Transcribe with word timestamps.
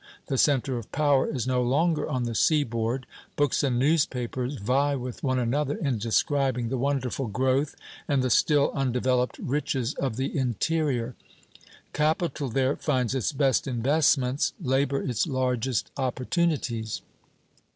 The 0.29 0.37
centre 0.39 0.79
of 0.79 0.91
power 0.91 1.27
is 1.31 1.45
no 1.45 1.61
longer 1.61 2.09
on 2.09 2.23
the 2.23 2.33
seaboard. 2.33 3.05
Books 3.35 3.61
and 3.61 3.77
newspapers 3.77 4.55
vie 4.55 4.95
with 4.95 5.21
one 5.21 5.37
another 5.37 5.75
in 5.77 5.99
describing 5.99 6.69
the 6.69 6.77
wonderful 6.79 7.27
growth, 7.27 7.75
and 8.07 8.23
the 8.23 8.31
still 8.31 8.71
undeveloped 8.71 9.37
riches, 9.37 9.93
of 9.93 10.15
the 10.15 10.35
interior. 10.35 11.13
Capital 11.93 12.49
there 12.49 12.75
finds 12.77 13.13
its 13.13 13.31
best 13.31 13.67
investments, 13.67 14.53
labor 14.59 15.03
its 15.03 15.27
largest 15.27 15.91
opportunities. 15.95 17.03